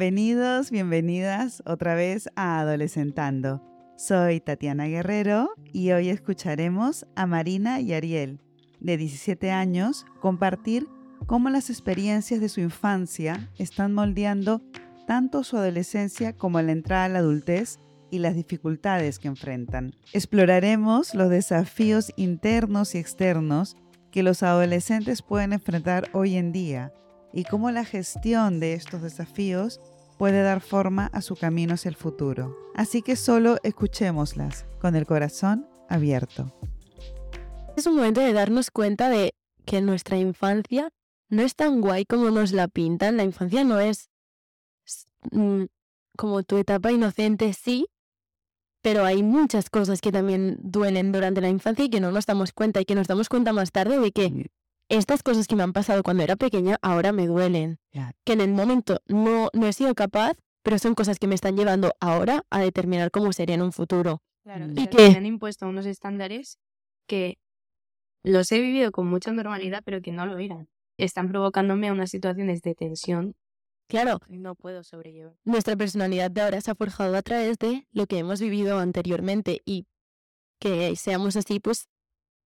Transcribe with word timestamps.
Bienvenidos, 0.00 0.70
bienvenidas 0.70 1.62
otra 1.66 1.94
vez 1.94 2.30
a 2.34 2.60
Adolescentando. 2.60 3.62
Soy 3.98 4.40
Tatiana 4.40 4.86
Guerrero 4.86 5.50
y 5.74 5.90
hoy 5.90 6.08
escucharemos 6.08 7.06
a 7.16 7.26
Marina 7.26 7.82
y 7.82 7.92
Ariel, 7.92 8.40
de 8.80 8.96
17 8.96 9.50
años, 9.50 10.06
compartir 10.22 10.88
cómo 11.26 11.50
las 11.50 11.68
experiencias 11.68 12.40
de 12.40 12.48
su 12.48 12.62
infancia 12.62 13.50
están 13.58 13.92
moldeando 13.92 14.62
tanto 15.06 15.44
su 15.44 15.58
adolescencia 15.58 16.34
como 16.34 16.62
la 16.62 16.72
entrada 16.72 17.04
a 17.04 17.08
la 17.10 17.18
adultez 17.18 17.78
y 18.10 18.20
las 18.20 18.34
dificultades 18.34 19.18
que 19.18 19.28
enfrentan. 19.28 19.94
Exploraremos 20.14 21.14
los 21.14 21.28
desafíos 21.28 22.10
internos 22.16 22.94
y 22.94 22.98
externos 22.98 23.76
que 24.10 24.22
los 24.22 24.42
adolescentes 24.42 25.20
pueden 25.20 25.52
enfrentar 25.52 26.08
hoy 26.14 26.36
en 26.36 26.52
día 26.52 26.90
y 27.32 27.44
cómo 27.44 27.70
la 27.70 27.84
gestión 27.84 28.60
de 28.60 28.74
estos 28.74 29.02
desafíos 29.02 29.80
puede 30.20 30.42
dar 30.42 30.60
forma 30.60 31.06
a 31.14 31.22
su 31.22 31.34
camino 31.34 31.72
hacia 31.72 31.88
el 31.88 31.96
futuro. 31.96 32.54
Así 32.74 33.00
que 33.00 33.16
solo 33.16 33.56
escuchémoslas 33.62 34.66
con 34.78 34.94
el 34.94 35.06
corazón 35.06 35.66
abierto. 35.88 36.54
Es 37.74 37.86
un 37.86 37.96
momento 37.96 38.20
de 38.20 38.34
darnos 38.34 38.70
cuenta 38.70 39.08
de 39.08 39.32
que 39.64 39.80
nuestra 39.80 40.18
infancia 40.18 40.90
no 41.30 41.40
es 41.40 41.54
tan 41.54 41.80
guay 41.80 42.04
como 42.04 42.28
nos 42.28 42.52
la 42.52 42.68
pintan. 42.68 43.16
La 43.16 43.24
infancia 43.24 43.64
no 43.64 43.80
es 43.80 44.10
mm, 45.30 45.62
como 46.18 46.42
tu 46.42 46.58
etapa 46.58 46.92
inocente, 46.92 47.54
sí, 47.54 47.86
pero 48.82 49.06
hay 49.06 49.22
muchas 49.22 49.70
cosas 49.70 50.02
que 50.02 50.12
también 50.12 50.58
duelen 50.60 51.12
durante 51.12 51.40
la 51.40 51.48
infancia 51.48 51.86
y 51.86 51.88
que 51.88 52.00
no 52.00 52.12
nos 52.12 52.26
damos 52.26 52.52
cuenta 52.52 52.82
y 52.82 52.84
que 52.84 52.94
nos 52.94 53.06
damos 53.06 53.30
cuenta 53.30 53.54
más 53.54 53.72
tarde 53.72 53.98
de 53.98 54.12
que 54.12 54.50
estas 54.90 55.22
cosas 55.22 55.46
que 55.46 55.56
me 55.56 55.62
han 55.62 55.72
pasado 55.72 56.02
cuando 56.02 56.22
era 56.22 56.36
pequeña 56.36 56.76
ahora 56.82 57.12
me 57.12 57.26
duelen. 57.26 57.78
Que 58.24 58.32
en 58.34 58.40
el 58.40 58.50
momento 58.50 59.00
no, 59.06 59.48
no 59.54 59.66
he 59.66 59.72
sido 59.72 59.94
capaz, 59.94 60.36
pero 60.62 60.78
son 60.78 60.94
cosas 60.94 61.18
que 61.18 61.26
me 61.26 61.34
están 61.34 61.56
llevando 61.56 61.94
ahora 62.00 62.44
a 62.50 62.60
determinar 62.60 63.10
cómo 63.10 63.32
sería 63.32 63.54
en 63.54 63.62
un 63.62 63.72
futuro. 63.72 64.22
Claro, 64.42 64.66
y 64.74 64.86
que 64.88 65.10
me 65.10 65.16
han 65.16 65.26
impuesto 65.26 65.66
unos 65.68 65.86
estándares 65.86 66.58
que 67.06 67.38
los 68.22 68.50
he 68.52 68.60
vivido 68.60 68.90
con 68.90 69.06
mucha 69.06 69.32
normalidad, 69.32 69.82
pero 69.84 70.02
que 70.02 70.12
no 70.12 70.26
lo 70.26 70.38
eran. 70.38 70.68
Están 70.98 71.28
provocándome 71.28 71.90
unas 71.90 72.10
situaciones 72.10 72.60
de 72.62 72.74
tensión. 72.74 73.36
Claro. 73.88 74.18
no 74.28 74.54
puedo 74.54 74.84
sobrellevar. 74.84 75.34
Nuestra 75.44 75.76
personalidad 75.76 76.30
de 76.30 76.42
ahora 76.42 76.60
se 76.60 76.70
ha 76.70 76.74
forjado 76.74 77.16
a 77.16 77.22
través 77.22 77.58
de 77.58 77.86
lo 77.90 78.06
que 78.06 78.18
hemos 78.18 78.40
vivido 78.40 78.78
anteriormente 78.78 79.62
y 79.64 79.86
que 80.60 80.94
seamos 80.94 81.36
así, 81.36 81.58
pues 81.58 81.88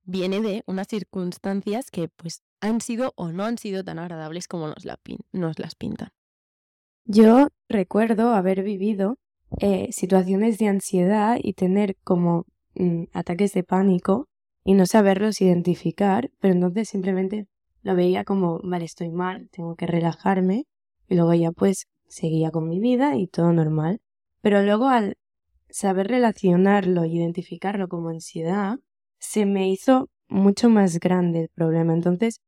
viene 0.05 0.41
de 0.41 0.63
unas 0.67 0.89
circunstancias 0.89 1.91
que 1.91 2.09
pues 2.09 2.43
han 2.61 2.81
sido 2.81 3.13
o 3.17 3.33
no 3.33 3.45
han 3.45 3.59
sido 3.59 3.85
tan 3.85 3.99
agradables 3.99 4.49
como 4.49 4.69
nos, 4.69 4.85
las 4.85 5.75
pintan. 5.75 6.11
Yo 7.05 7.49
recuerdo 7.69 8.35
haber 8.35 8.63
vivido 8.63 9.19
eh, 9.61 9.93
situaciones 9.93 10.59
de 10.59 10.69
ansiedad 10.69 11.39
y 11.41 11.53
tener 11.53 11.97
como 12.03 12.47
mm, 12.75 13.05
ataques 13.13 13.53
de 13.53 13.63
pánico 13.63 14.29
y 14.65 14.75
no 14.75 14.87
saberlos 14.87 15.41
identificar, 15.41 16.31
pero 16.41 16.55
entonces 16.55 16.89
simplemente 16.89 17.47
lo 17.83 17.95
veía 17.95 18.25
como, 18.25 18.61
vale, 18.63 18.87
estoy 18.87 19.11
mal, 19.11 19.51
tengo 19.51 19.77
que 19.77 19.87
relajarme 19.87 20.67
y 21.07 21.17
luego 21.17 21.35
ya 21.35 21.53
pues 21.53 21.87
seguía 22.09 22.51
con 22.51 22.69
mi 22.69 22.81
vida 22.81 23.17
y 23.17 23.27
todo 23.27 23.53
normal. 23.53 24.01
Pero 24.41 24.63
luego 24.63 24.89
al 24.89 25.19
saber 25.69 26.09
relacionarlo 26.09 27.05
y 27.05 27.19
identificarlo 27.19 27.89
como 27.89 28.09
ansiedad, 28.09 28.79
se 29.25 29.47
me 29.47 29.71
hizo 29.71 30.11
mucho 30.29 30.69
más 30.69 31.01
grande 31.01 31.41
el 31.41 31.49
problema. 31.49 31.95
Entonces, 31.95 32.41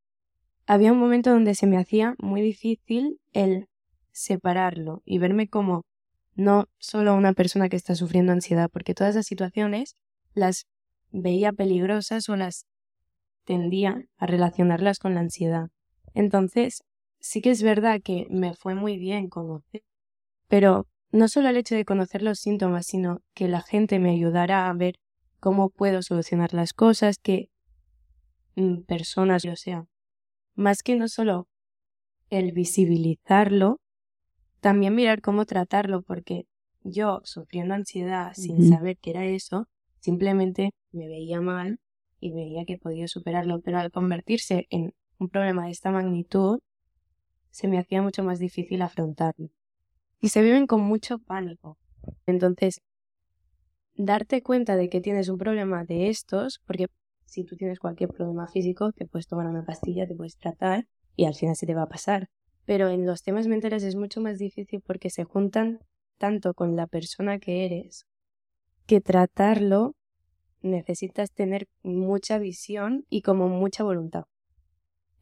había 0.66 0.92
un 0.92 0.98
momento 0.98 1.30
donde 1.30 1.54
se 1.54 1.66
me 1.66 1.78
hacía 1.78 2.14
muy 2.18 2.42
difícil 2.42 3.18
el 3.32 3.66
separarlo 4.12 5.02
y 5.06 5.18
verme 5.18 5.48
como 5.48 5.86
no 6.34 6.66
solo 6.78 7.14
una 7.14 7.32
persona 7.32 7.70
que 7.70 7.76
está 7.76 7.94
sufriendo 7.94 8.32
ansiedad, 8.32 8.68
porque 8.70 8.94
todas 8.94 9.14
esas 9.14 9.26
situaciones 9.26 9.94
las 10.34 10.66
veía 11.10 11.50
peligrosas 11.52 12.28
o 12.28 12.36
las 12.36 12.66
tendía 13.44 14.04
a 14.18 14.26
relacionarlas 14.26 14.98
con 14.98 15.14
la 15.14 15.20
ansiedad. 15.20 15.70
Entonces, 16.12 16.82
sí 17.20 17.40
que 17.40 17.52
es 17.52 17.62
verdad 17.62 18.02
que 18.04 18.26
me 18.28 18.54
fue 18.54 18.74
muy 18.74 18.98
bien 18.98 19.30
conocer, 19.30 19.82
pero 20.46 20.86
no 21.10 21.28
solo 21.28 21.48
el 21.48 21.56
hecho 21.56 21.74
de 21.74 21.86
conocer 21.86 22.22
los 22.22 22.38
síntomas, 22.38 22.86
sino 22.86 23.22
que 23.32 23.48
la 23.48 23.62
gente 23.62 23.98
me 23.98 24.10
ayudara 24.10 24.68
a 24.68 24.72
ver 24.74 24.96
cómo 25.40 25.70
puedo 25.70 26.02
solucionar 26.02 26.54
las 26.54 26.72
cosas, 26.72 27.18
que 27.18 27.50
mm, 28.56 28.82
personas, 28.82 29.44
o 29.44 29.56
sea, 29.56 29.86
más 30.54 30.82
que 30.82 30.96
no 30.96 31.08
solo 31.08 31.48
el 32.30 32.52
visibilizarlo, 32.52 33.80
también 34.60 34.94
mirar 34.94 35.20
cómo 35.20 35.44
tratarlo, 35.44 36.02
porque 36.02 36.46
yo 36.82 37.20
sufriendo 37.24 37.74
ansiedad 37.74 38.32
sin 38.34 38.68
saber 38.68 38.96
qué 38.98 39.10
era 39.10 39.24
eso, 39.24 39.68
simplemente 40.00 40.70
me 40.92 41.08
veía 41.08 41.40
mal 41.40 41.78
y 42.20 42.32
veía 42.32 42.64
que 42.64 42.78
podía 42.78 43.08
superarlo, 43.08 43.60
pero 43.60 43.78
al 43.78 43.90
convertirse 43.90 44.66
en 44.70 44.94
un 45.18 45.28
problema 45.28 45.66
de 45.66 45.72
esta 45.72 45.90
magnitud, 45.90 46.60
se 47.50 47.68
me 47.68 47.78
hacía 47.78 48.02
mucho 48.02 48.22
más 48.22 48.38
difícil 48.38 48.82
afrontarlo. 48.82 49.50
Y 50.20 50.28
se 50.28 50.42
viven 50.42 50.66
con 50.66 50.82
mucho 50.82 51.18
pánico. 51.18 51.78
Entonces, 52.26 52.82
darte 53.96 54.42
cuenta 54.42 54.76
de 54.76 54.88
que 54.88 55.00
tienes 55.00 55.28
un 55.28 55.38
problema 55.38 55.84
de 55.84 56.08
estos, 56.08 56.60
porque 56.66 56.86
si 57.24 57.44
tú 57.44 57.56
tienes 57.56 57.78
cualquier 57.78 58.10
problema 58.10 58.46
físico, 58.48 58.92
te 58.92 59.06
puedes 59.06 59.26
tomar 59.26 59.46
una 59.46 59.64
pastilla, 59.64 60.06
te 60.06 60.14
puedes 60.14 60.36
tratar 60.36 60.86
y 61.16 61.24
al 61.24 61.34
final 61.34 61.56
se 61.56 61.66
te 61.66 61.74
va 61.74 61.82
a 61.82 61.88
pasar. 61.88 62.28
Pero 62.64 62.88
en 62.88 63.06
los 63.06 63.22
temas 63.22 63.46
mentales 63.46 63.82
es 63.82 63.96
mucho 63.96 64.20
más 64.20 64.38
difícil 64.38 64.80
porque 64.80 65.10
se 65.10 65.24
juntan 65.24 65.80
tanto 66.18 66.54
con 66.54 66.76
la 66.76 66.86
persona 66.86 67.38
que 67.38 67.64
eres 67.64 68.06
que 68.86 69.00
tratarlo 69.00 69.96
necesitas 70.62 71.32
tener 71.32 71.68
mucha 71.82 72.38
visión 72.38 73.04
y 73.10 73.22
como 73.22 73.48
mucha 73.48 73.84
voluntad. 73.84 74.24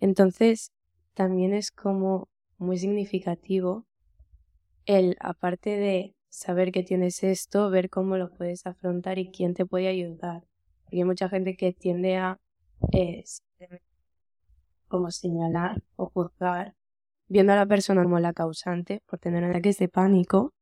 Entonces, 0.01 0.73
también 1.15 1.55
es 1.55 1.71
como 1.71 2.29
muy 2.59 2.79
significativo 2.79 3.87
el, 4.87 5.17
aparte 5.21 5.71
de 5.71 6.14
saber 6.34 6.72
que 6.72 6.83
tienes 6.83 7.22
esto, 7.22 7.71
ver 7.71 7.89
cómo 7.89 8.17
lo 8.17 8.31
puedes 8.31 8.67
afrontar 8.67 9.19
y 9.19 9.31
quién 9.31 9.55
te 9.55 9.65
puede 9.65 9.89
ayudar. 9.89 10.43
Porque 10.83 10.97
hay 10.97 11.05
mucha 11.05 11.28
gente 11.28 11.56
que 11.56 11.72
tiende 11.72 12.17
a 12.17 12.41
eh, 12.93 13.25
como 14.89 15.11
señalar 15.11 15.83
o 15.97 16.06
juzgar, 16.06 16.75
viendo 17.28 17.53
a 17.53 17.56
la 17.56 17.67
persona 17.67 18.03
como 18.03 18.19
la 18.19 18.33
causante 18.33 19.00
por 19.06 19.21
tener 19.21 19.44
ataques 19.44 19.78
de 19.78 19.89
pánico. 19.89 20.53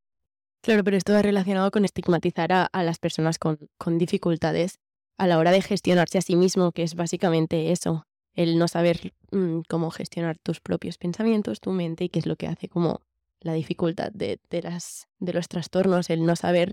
Claro, 0.61 0.85
pero 0.85 0.97
esto 0.97 1.15
va 1.15 1.23
relacionado 1.23 1.71
con 1.71 1.85
estigmatizar 1.85 2.53
a, 2.53 2.83
las 2.83 2.99
personas 2.99 3.39
con, 3.39 3.59
con 3.79 3.99
dificultades 3.99 4.79
a 5.19 5.27
la 5.27 5.39
hora 5.39 5.51
de 5.51 5.63
gestionarse 5.63 6.19
a 6.19 6.23
sí 6.23 6.37
mismo, 6.37 6.73
que 6.73 6.83
es 6.83 6.95
básicamente 6.95 7.73
eso, 7.73 8.07
el 8.35 8.59
no 8.59 8.69
saber 8.69 9.13
mm, 9.33 9.61
cómo 9.69 9.91
gestionar 9.91 10.39
tus 10.39 10.61
propios 10.61 10.99
pensamientos, 10.99 11.61
tu 11.61 11.71
mente, 11.71 12.05
y 12.05 12.09
qué 12.11 12.19
es 12.21 12.27
lo 12.27 12.37
que 12.37 12.47
hace 12.47 12.69
como 12.69 13.01
la 13.43 13.53
dificultad 13.53 14.13
de, 14.13 14.41
de, 14.51 14.63
las, 14.63 15.09
de 15.19 15.33
los 15.33 15.49
trastornos, 15.49 16.11
el 16.11 16.25
no 16.25 16.37
saber. 16.37 16.73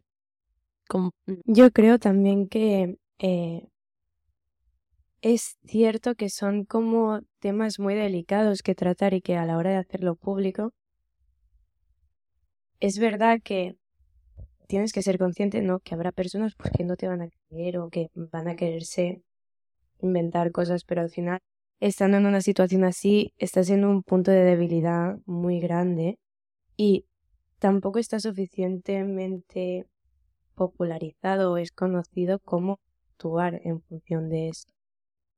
Mm. 0.94 1.10
Yo 1.46 1.72
creo 1.72 2.00
también 2.00 2.48
que 2.48 2.98
eh, 3.20 3.68
es 5.22 5.58
cierto 5.66 6.16
que 6.16 6.30
son 6.30 6.66
como 6.66 7.22
temas 7.40 7.80
muy 7.80 7.96
delicados 7.96 8.62
que 8.62 8.76
tratar 8.76 9.14
y 9.14 9.22
que 9.22 9.36
a 9.36 9.46
la 9.46 9.58
hora 9.58 9.72
de 9.72 9.78
hacerlo 9.78 10.16
público, 10.16 10.72
es 12.80 12.98
verdad 13.00 13.42
que 13.44 13.76
tienes 14.68 14.94
que 14.94 15.02
ser 15.02 15.18
consciente, 15.18 15.62
¿no? 15.62 15.80
Que 15.80 15.96
habrá 15.96 16.12
personas 16.12 16.56
pues, 16.56 16.72
que 16.72 16.84
no 16.86 16.96
te 16.96 17.08
van 17.08 17.22
a 17.22 17.30
creer 17.50 17.80
o 17.80 17.90
que 17.90 18.10
van 18.14 18.48
a 18.48 18.56
quererse 18.56 19.22
inventar 20.02 20.52
cosas, 20.52 20.86
pero 20.86 21.02
al 21.02 21.10
final, 21.10 21.40
estando 21.82 22.18
en 22.18 22.26
una 22.26 22.42
situación 22.42 22.86
así, 22.86 23.34
estás 23.38 23.70
en 23.70 23.84
un 23.84 24.04
punto 24.04 24.32
de 24.32 24.44
debilidad 24.44 25.18
muy 25.26 25.60
grande 25.60 26.18
y 26.80 27.06
tampoco 27.60 28.00
está 28.00 28.22
suficientemente 28.22 29.86
popularizado 30.56 31.52
o 31.52 31.58
es 31.58 31.74
conocido 31.74 32.40
cómo 32.40 32.80
actuar 33.12 33.60
en 33.66 33.82
función 33.82 34.30
de 34.30 34.48
esto. 34.48 34.74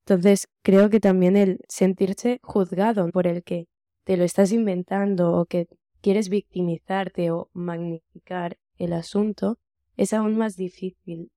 Entonces, 0.06 0.48
creo 0.62 0.92
que 0.92 1.00
también 1.00 1.36
el 1.36 1.60
sentirse 1.68 2.40
juzgado 2.44 3.10
por 3.10 3.26
el 3.26 3.42
que 3.42 3.68
te 4.04 4.18
lo 4.18 4.24
estás 4.24 4.52
inventando 4.52 5.34
o 5.34 5.46
que 5.48 5.68
quieres 6.02 6.30
victimizarte 6.30 7.32
o 7.32 7.50
magnificar 7.54 8.60
el 8.78 8.94
asunto 8.94 9.58
es 9.98 10.14
aún 10.14 10.38
más 10.38 10.56
difícil 10.56 11.32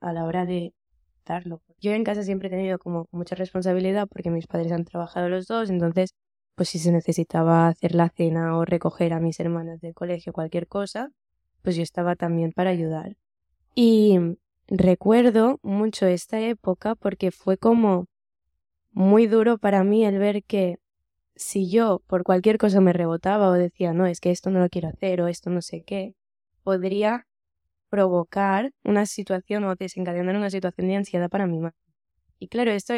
a 0.00 0.14
la 0.14 0.24
hora 0.24 0.46
de 0.46 0.72
darlo. 1.26 1.60
Yo 1.82 1.92
en 1.92 2.04
casa 2.04 2.22
siempre 2.22 2.48
he 2.48 2.50
tenido 2.50 2.78
como 2.78 3.08
mucha 3.10 3.34
responsabilidad 3.34 4.08
porque 4.08 4.30
mis 4.30 4.46
padres 4.46 4.72
han 4.72 4.86
trabajado 4.86 5.28
los 5.28 5.46
dos, 5.46 5.68
entonces 5.68 6.14
pues 6.54 6.68
si 6.70 6.78
se 6.78 6.92
necesitaba 6.92 7.68
hacer 7.68 7.94
la 7.94 8.08
cena 8.10 8.56
o 8.56 8.64
recoger 8.64 9.12
a 9.12 9.20
mis 9.20 9.40
hermanas 9.40 9.80
del 9.80 9.94
colegio, 9.94 10.32
cualquier 10.32 10.66
cosa, 10.66 11.10
pues 11.62 11.76
yo 11.76 11.82
estaba 11.82 12.16
también 12.16 12.52
para 12.52 12.70
ayudar. 12.70 13.16
Y 13.74 14.18
recuerdo 14.68 15.58
mucho 15.62 16.06
esta 16.06 16.40
época 16.40 16.94
porque 16.94 17.30
fue 17.30 17.56
como 17.56 18.06
muy 18.92 19.26
duro 19.26 19.58
para 19.58 19.84
mí 19.84 20.04
el 20.04 20.18
ver 20.18 20.42
que 20.44 20.78
si 21.36 21.70
yo 21.70 22.02
por 22.06 22.22
cualquier 22.22 22.58
cosa 22.58 22.80
me 22.80 22.92
rebotaba 22.92 23.48
o 23.48 23.52
decía, 23.52 23.92
no, 23.94 24.06
es 24.06 24.20
que 24.20 24.30
esto 24.30 24.50
no 24.50 24.60
lo 24.60 24.68
quiero 24.68 24.88
hacer 24.88 25.22
o 25.22 25.28
esto 25.28 25.48
no 25.50 25.62
sé 25.62 25.82
qué, 25.82 26.14
podría 26.62 27.26
provocar 27.88 28.72
una 28.84 29.06
situación 29.06 29.64
o 29.64 29.74
desencadenar 29.74 30.36
una 30.36 30.50
situación 30.50 30.88
de 30.88 30.96
ansiedad 30.96 31.30
para 31.30 31.46
mi 31.46 31.58
madre. 31.58 31.76
Y 32.38 32.48
claro, 32.48 32.70
esto 32.70 32.94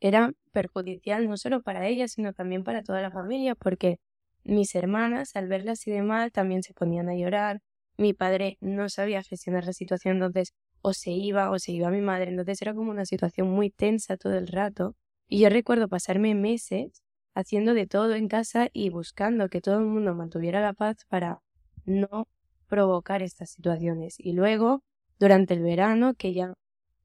era 0.00 0.32
perjudicial 0.56 1.28
no 1.28 1.36
solo 1.36 1.60
para 1.60 1.86
ella, 1.86 2.08
sino 2.08 2.32
también 2.32 2.64
para 2.64 2.82
toda 2.82 3.02
la 3.02 3.10
familia, 3.10 3.54
porque 3.54 3.98
mis 4.42 4.74
hermanas, 4.74 5.36
al 5.36 5.48
verla 5.48 5.72
así 5.72 5.90
de 5.90 6.00
mal, 6.00 6.32
también 6.32 6.62
se 6.62 6.72
ponían 6.72 7.10
a 7.10 7.14
llorar. 7.14 7.60
Mi 7.98 8.14
padre 8.14 8.56
no 8.62 8.88
sabía 8.88 9.22
gestionar 9.22 9.66
la 9.66 9.74
situación, 9.74 10.14
entonces 10.16 10.54
o 10.80 10.94
se 10.94 11.10
iba 11.10 11.50
o 11.50 11.58
se 11.58 11.72
iba 11.72 11.90
mi 11.90 12.00
madre, 12.00 12.30
entonces 12.30 12.62
era 12.62 12.72
como 12.72 12.90
una 12.90 13.04
situación 13.04 13.50
muy 13.50 13.68
tensa 13.68 14.16
todo 14.16 14.38
el 14.38 14.48
rato. 14.48 14.94
Y 15.28 15.40
yo 15.40 15.50
recuerdo 15.50 15.88
pasarme 15.88 16.34
meses 16.34 17.02
haciendo 17.34 17.74
de 17.74 17.86
todo 17.86 18.14
en 18.14 18.28
casa 18.28 18.70
y 18.72 18.88
buscando 18.88 19.50
que 19.50 19.60
todo 19.60 19.78
el 19.80 19.84
mundo 19.84 20.14
mantuviera 20.14 20.62
la 20.62 20.72
paz 20.72 21.04
para 21.06 21.40
no 21.84 22.28
provocar 22.66 23.20
estas 23.22 23.50
situaciones. 23.50 24.18
Y 24.18 24.32
luego, 24.32 24.82
durante 25.18 25.52
el 25.52 25.60
verano, 25.62 26.14
que 26.14 26.32
ya 26.32 26.54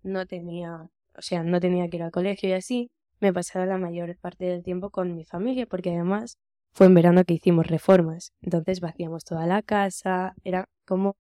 no 0.04 0.26
tenía, 0.26 0.88
o 1.18 1.22
sea, 1.22 1.44
no 1.44 1.60
tenía 1.60 1.90
que 1.90 1.98
ir 1.98 2.04
al 2.04 2.12
colegio 2.12 2.48
y 2.48 2.54
así, 2.54 2.90
me 3.22 3.32
pasaba 3.32 3.66
la 3.66 3.78
mayor 3.78 4.18
parte 4.18 4.46
del 4.46 4.64
tiempo 4.64 4.90
con 4.90 5.16
mi 5.16 5.24
familia, 5.24 5.66
porque 5.68 5.92
además 5.92 6.38
fue 6.74 6.88
en 6.88 6.96
verano 6.96 7.24
que 7.24 7.36
hicimos 7.36 7.68
reformas. 7.68 8.34
Entonces 8.42 8.82
vaciamos 8.82 9.24
toda 9.24 9.46
la 9.46 9.62
casa, 9.62 10.34
era 10.44 10.68
como 10.86 11.16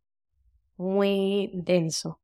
muy 0.77 1.51
denso. 1.53 2.19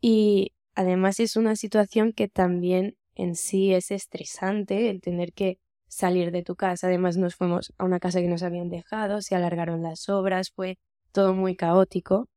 Y 0.00 0.52
además 0.74 1.20
es 1.20 1.36
una 1.36 1.56
situación 1.56 2.12
que 2.12 2.28
también 2.28 2.96
en 3.14 3.34
sí 3.34 3.72
es 3.72 3.90
estresante 3.90 4.90
el 4.90 5.00
tener 5.00 5.32
que 5.32 5.58
salir 5.88 6.30
de 6.30 6.42
tu 6.42 6.54
casa. 6.54 6.86
Además 6.86 7.16
nos 7.16 7.34
fuimos 7.34 7.72
a 7.78 7.84
una 7.84 8.00
casa 8.00 8.20
que 8.20 8.28
nos 8.28 8.42
habían 8.42 8.68
dejado, 8.68 9.22
se 9.22 9.34
alargaron 9.34 9.82
las 9.82 10.08
obras, 10.08 10.50
fue 10.50 10.78
todo 11.12 11.34
muy 11.34 11.56
caótico. 11.56 12.28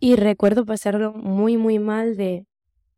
Y 0.00 0.16
recuerdo 0.16 0.64
pasarlo 0.66 1.12
muy, 1.12 1.56
muy 1.56 1.78
mal 1.78 2.16
de 2.16 2.46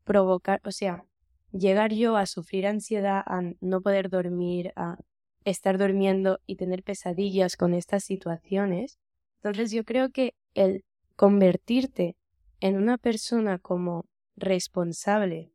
provocar, 0.04 0.60
o 0.64 0.72
sea, 0.72 1.04
llegar 1.52 1.92
yo 1.92 2.16
a 2.16 2.26
sufrir 2.26 2.66
ansiedad, 2.66 3.22
a 3.26 3.42
no 3.60 3.80
poder 3.80 4.10
dormir, 4.10 4.72
a 4.76 4.98
estar 5.44 5.78
durmiendo 5.78 6.40
y 6.46 6.56
tener 6.56 6.82
pesadillas 6.82 7.56
con 7.56 7.74
estas 7.74 8.04
situaciones. 8.04 8.98
Entonces 9.36 9.70
yo 9.70 9.84
creo 9.84 10.10
que 10.10 10.34
el 10.54 10.84
convertirte 11.14 12.16
en 12.60 12.76
una 12.76 12.98
persona 12.98 13.58
como 13.58 14.06
responsable, 14.36 15.52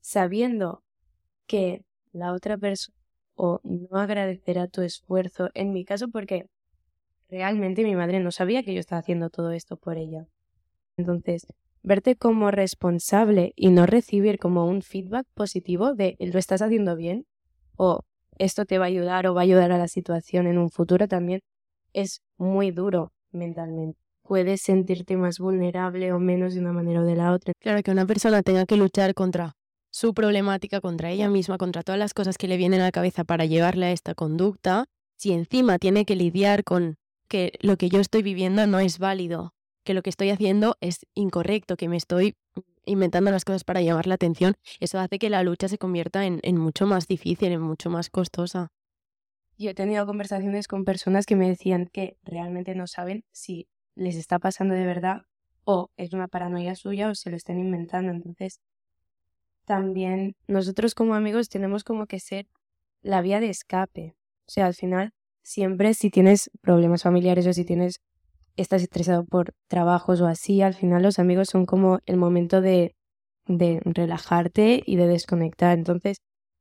sabiendo 0.00 0.82
que 1.46 1.84
la 2.12 2.32
otra 2.32 2.56
persona 2.56 2.96
o 3.34 3.60
no 3.64 3.98
agradecerá 3.98 4.68
tu 4.68 4.82
esfuerzo, 4.82 5.48
en 5.54 5.72
mi 5.72 5.84
caso 5.84 6.08
porque 6.08 6.46
realmente 7.28 7.84
mi 7.84 7.96
madre 7.96 8.20
no 8.20 8.32
sabía 8.32 8.62
que 8.62 8.74
yo 8.74 8.80
estaba 8.80 9.00
haciendo 9.00 9.30
todo 9.30 9.52
esto 9.52 9.76
por 9.76 9.96
ella. 9.96 10.26
Entonces, 10.96 11.46
verte 11.82 12.16
como 12.16 12.50
responsable 12.50 13.52
y 13.56 13.70
no 13.70 13.86
recibir 13.86 14.38
como 14.38 14.66
un 14.66 14.82
feedback 14.82 15.26
positivo 15.34 15.94
de 15.94 16.16
lo 16.18 16.38
estás 16.38 16.62
haciendo 16.62 16.96
bien 16.96 17.26
o 17.76 18.00
esto 18.38 18.64
te 18.64 18.78
va 18.78 18.84
a 18.86 18.88
ayudar 18.88 19.26
o 19.26 19.34
va 19.34 19.42
a 19.42 19.44
ayudar 19.44 19.72
a 19.72 19.78
la 19.78 19.88
situación 19.88 20.46
en 20.46 20.58
un 20.58 20.70
futuro 20.70 21.08
también 21.08 21.40
es 21.92 22.22
muy 22.38 22.70
duro 22.70 23.12
mentalmente. 23.32 23.98
Puedes 24.22 24.62
sentirte 24.62 25.16
más 25.16 25.38
vulnerable 25.38 26.12
o 26.12 26.18
menos 26.18 26.54
de 26.54 26.60
una 26.60 26.72
manera 26.72 27.00
o 27.00 27.04
de 27.04 27.16
la 27.16 27.32
otra. 27.32 27.52
Claro 27.60 27.82
que 27.82 27.90
una 27.90 28.06
persona 28.06 28.42
tenga 28.42 28.64
que 28.64 28.76
luchar 28.76 29.14
contra 29.14 29.56
su 29.90 30.14
problemática 30.14 30.80
contra 30.80 31.10
ella 31.10 31.28
misma, 31.28 31.58
contra 31.58 31.82
todas 31.82 31.98
las 31.98 32.14
cosas 32.14 32.38
que 32.38 32.46
le 32.46 32.56
vienen 32.56 32.80
a 32.80 32.84
la 32.84 32.92
cabeza 32.92 33.24
para 33.24 33.44
llevarle 33.44 33.86
a 33.86 33.92
esta 33.92 34.14
conducta, 34.14 34.86
si 35.16 35.32
encima 35.32 35.78
tiene 35.78 36.04
que 36.04 36.16
lidiar 36.16 36.62
con 36.64 36.96
que 37.28 37.52
lo 37.60 37.76
que 37.76 37.88
yo 37.88 38.00
estoy 38.00 38.22
viviendo 38.22 38.66
no 38.66 38.78
es 38.78 38.98
válido, 38.98 39.52
que 39.84 39.94
lo 39.94 40.02
que 40.02 40.10
estoy 40.10 40.30
haciendo 40.30 40.76
es 40.80 41.06
incorrecto, 41.14 41.76
que 41.76 41.88
me 41.88 41.96
estoy 41.96 42.36
inventando 42.84 43.30
las 43.30 43.44
cosas 43.44 43.64
para 43.64 43.82
llamar 43.82 44.06
la 44.06 44.14
atención, 44.14 44.54
eso 44.80 44.98
hace 44.98 45.18
que 45.18 45.30
la 45.30 45.42
lucha 45.42 45.68
se 45.68 45.78
convierta 45.78 46.26
en, 46.26 46.40
en 46.42 46.56
mucho 46.56 46.86
más 46.86 47.06
difícil, 47.06 47.52
en 47.52 47.60
mucho 47.60 47.90
más 47.90 48.10
costosa. 48.10 48.68
Yo 49.58 49.70
he 49.70 49.74
tenido 49.74 50.06
conversaciones 50.06 50.66
con 50.66 50.84
personas 50.84 51.26
que 51.26 51.36
me 51.36 51.48
decían 51.48 51.86
que 51.92 52.16
realmente 52.22 52.74
no 52.74 52.86
saben 52.86 53.24
si 53.30 53.68
les 53.94 54.16
está 54.16 54.38
pasando 54.38 54.74
de 54.74 54.86
verdad 54.86 55.22
o 55.64 55.90
es 55.96 56.12
una 56.12 56.28
paranoia 56.28 56.74
suya 56.74 57.10
o 57.10 57.14
se 57.14 57.30
lo 57.30 57.36
están 57.36 57.58
inventando. 57.58 58.10
Entonces, 58.10 58.60
también 59.66 60.34
nosotros 60.48 60.94
como 60.94 61.14
amigos 61.14 61.48
tenemos 61.48 61.84
como 61.84 62.06
que 62.06 62.18
ser 62.20 62.48
la 63.02 63.20
vía 63.20 63.40
de 63.40 63.50
escape. 63.50 64.16
O 64.46 64.50
sea, 64.50 64.66
al 64.66 64.74
final, 64.74 65.12
siempre 65.42 65.94
si 65.94 66.10
tienes 66.10 66.50
problemas 66.60 67.02
familiares 67.02 67.46
o 67.46 67.52
si 67.52 67.64
tienes 67.64 68.00
estás 68.56 68.82
estresado 68.82 69.24
por 69.24 69.52
trabajos 69.68 70.20
o 70.20 70.26
así, 70.26 70.62
al 70.62 70.74
final 70.74 71.02
los 71.02 71.18
amigos 71.18 71.48
son 71.48 71.66
como 71.66 72.00
el 72.06 72.16
momento 72.16 72.60
de, 72.60 72.94
de 73.46 73.80
relajarte 73.84 74.82
y 74.84 74.96
de 74.96 75.06
desconectar. 75.06 75.76
Entonces, 75.78 76.18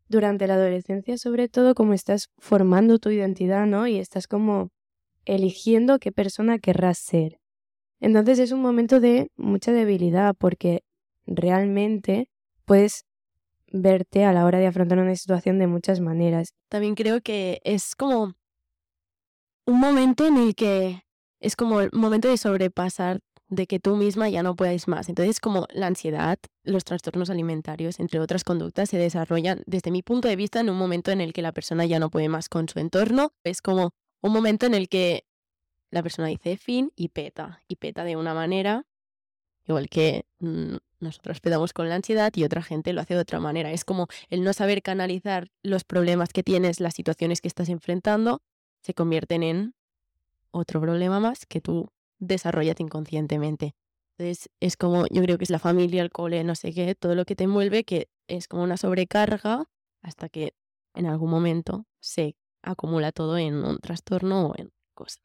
durante 0.07 0.47
la 0.47 0.55
adolescencia, 0.55 1.17
sobre 1.17 1.49
todo, 1.49 1.75
como 1.75 1.93
estás 1.93 2.29
formando 2.37 2.99
tu 2.99 3.09
identidad, 3.09 3.65
¿no? 3.65 3.87
Y 3.87 3.97
estás 3.99 4.27
como 4.27 4.69
eligiendo 5.25 5.99
qué 5.99 6.11
persona 6.11 6.59
querrás 6.59 6.97
ser. 6.97 7.39
Entonces 7.99 8.39
es 8.39 8.51
un 8.51 8.61
momento 8.61 8.99
de 8.99 9.29
mucha 9.35 9.71
debilidad 9.71 10.35
porque 10.37 10.83
realmente 11.25 12.29
puedes 12.65 13.05
verte 13.71 14.23
a 14.25 14.33
la 14.33 14.45
hora 14.45 14.57
de 14.57 14.67
afrontar 14.67 14.99
una 14.99 15.15
situación 15.15 15.59
de 15.59 15.67
muchas 15.67 15.99
maneras. 15.99 16.53
También 16.69 16.95
creo 16.95 17.21
que 17.21 17.61
es 17.63 17.95
como 17.95 18.33
un 19.65 19.79
momento 19.79 20.25
en 20.25 20.37
el 20.37 20.55
que 20.55 21.03
es 21.39 21.55
como 21.55 21.81
el 21.81 21.89
momento 21.93 22.27
de 22.27 22.37
sobrepasar 22.37 23.21
de 23.49 23.65
que 23.65 23.79
tú 23.79 23.95
misma 23.95 24.29
ya 24.29 24.43
no 24.43 24.55
puedes 24.55 24.87
más. 24.87 25.09
Entonces, 25.09 25.39
como 25.39 25.65
la 25.73 25.87
ansiedad, 25.87 26.37
los 26.63 26.83
trastornos 26.83 27.29
alimentarios, 27.29 27.99
entre 27.99 28.19
otras 28.19 28.43
conductas, 28.43 28.89
se 28.89 28.97
desarrollan 28.97 29.63
desde 29.65 29.91
mi 29.91 30.03
punto 30.03 30.27
de 30.27 30.35
vista 30.35 30.59
en 30.59 30.69
un 30.69 30.77
momento 30.77 31.11
en 31.11 31.19
el 31.19 31.33
que 31.33 31.41
la 31.41 31.51
persona 31.51 31.85
ya 31.85 31.99
no 31.99 32.09
puede 32.09 32.29
más 32.29 32.47
con 32.47 32.69
su 32.69 32.79
entorno. 32.79 33.33
Es 33.43 33.61
como 33.61 33.91
un 34.21 34.31
momento 34.31 34.65
en 34.65 34.75
el 34.75 34.87
que 34.87 35.25
la 35.89 36.03
persona 36.03 36.27
dice 36.27 36.57
fin 36.57 36.91
y 36.95 37.09
peta, 37.09 37.63
y 37.67 37.77
peta 37.77 38.03
de 38.03 38.15
una 38.15 38.35
manera, 38.35 38.85
igual 39.67 39.89
que 39.89 40.25
mm, 40.39 40.75
nosotros 40.99 41.39
pedamos 41.39 41.73
con 41.73 41.89
la 41.89 41.95
ansiedad 41.95 42.31
y 42.35 42.43
otra 42.43 42.61
gente 42.61 42.93
lo 42.93 43.01
hace 43.01 43.15
de 43.15 43.21
otra 43.21 43.39
manera. 43.39 43.71
Es 43.71 43.83
como 43.83 44.07
el 44.29 44.43
no 44.43 44.53
saber 44.53 44.83
canalizar 44.83 45.49
los 45.63 45.83
problemas 45.83 46.29
que 46.33 46.43
tienes, 46.43 46.79
las 46.79 46.93
situaciones 46.93 47.41
que 47.41 47.47
estás 47.47 47.69
enfrentando, 47.69 48.43
se 48.81 48.93
convierten 48.93 49.43
en 49.43 49.73
otro 50.51 50.81
problema 50.81 51.19
más 51.19 51.45
que 51.45 51.61
tú 51.61 51.89
desarrollas 52.19 52.79
inconscientemente. 52.79 53.75
Entonces 54.17 54.49
es 54.59 54.75
como, 54.75 55.05
yo 55.07 55.21
creo 55.21 55.37
que 55.37 55.45
es 55.45 55.49
la 55.49 55.59
familia, 55.59 56.01
el 56.01 56.11
cole, 56.11 56.43
no 56.43 56.55
sé 56.55 56.73
qué, 56.73 56.93
todo 56.95 57.15
lo 57.15 57.25
que 57.25 57.35
te 57.35 57.45
envuelve, 57.45 57.83
que 57.83 58.09
es 58.27 58.47
como 58.47 58.63
una 58.63 58.77
sobrecarga 58.77 59.65
hasta 60.01 60.29
que 60.29 60.53
en 60.93 61.05
algún 61.05 61.29
momento 61.29 61.85
se 62.01 62.35
acumula 62.61 63.11
todo 63.11 63.37
en 63.37 63.63
un 63.63 63.79
trastorno 63.79 64.47
o 64.47 64.53
en 64.57 64.71
cosa. 64.93 65.21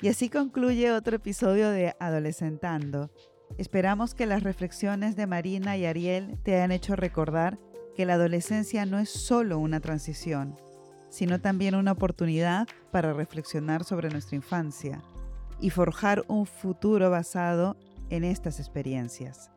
Y 0.00 0.08
así 0.08 0.28
concluye 0.28 0.92
otro 0.92 1.16
episodio 1.16 1.70
de 1.70 1.94
Adolescentando. 1.98 3.10
Esperamos 3.58 4.14
que 4.14 4.26
las 4.26 4.42
reflexiones 4.42 5.16
de 5.16 5.26
Marina 5.26 5.76
y 5.76 5.84
Ariel 5.84 6.38
te 6.42 6.54
hayan 6.54 6.72
hecho 6.72 6.96
recordar 6.96 7.58
que 7.94 8.06
la 8.06 8.14
adolescencia 8.14 8.86
no 8.86 8.98
es 8.98 9.10
solo 9.10 9.58
una 9.58 9.80
transición, 9.80 10.56
sino 11.12 11.40
también 11.42 11.74
una 11.74 11.92
oportunidad 11.92 12.66
para 12.90 13.12
reflexionar 13.12 13.84
sobre 13.84 14.08
nuestra 14.08 14.34
infancia 14.34 15.02
y 15.60 15.68
forjar 15.68 16.24
un 16.26 16.46
futuro 16.46 17.10
basado 17.10 17.76
en 18.08 18.24
estas 18.24 18.58
experiencias. 18.58 19.50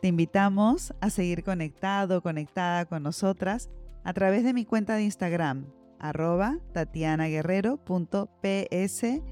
Te 0.00 0.06
invitamos 0.06 0.94
a 1.00 1.10
seguir 1.10 1.42
conectado, 1.42 2.22
conectada 2.22 2.84
con 2.84 3.02
nosotras 3.02 3.68
a 4.04 4.12
través 4.12 4.44
de 4.44 4.54
mi 4.54 4.64
cuenta 4.64 4.94
de 4.94 5.02
Instagram, 5.02 5.66
arroba 5.98 6.58
tatianaguerrero.psy 6.72 9.22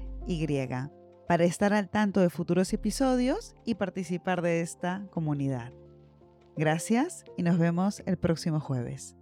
para 1.25 1.45
estar 1.45 1.73
al 1.73 1.89
tanto 1.89 2.19
de 2.19 2.29
futuros 2.29 2.73
episodios 2.73 3.55
y 3.63 3.75
participar 3.75 4.41
de 4.41 4.59
esta 4.59 5.05
comunidad. 5.09 5.71
Gracias 6.57 7.23
y 7.37 7.43
nos 7.43 7.57
vemos 7.57 8.03
el 8.05 8.17
próximo 8.17 8.59
jueves. 8.59 9.15